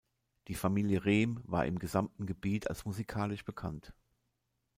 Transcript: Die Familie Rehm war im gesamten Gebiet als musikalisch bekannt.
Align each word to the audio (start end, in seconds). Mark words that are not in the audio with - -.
Die 0.47 0.55
Familie 0.55 1.05
Rehm 1.05 1.41
war 1.43 1.67
im 1.67 1.77
gesamten 1.77 2.25
Gebiet 2.25 2.67
als 2.67 2.85
musikalisch 2.85 3.45
bekannt. 3.45 3.93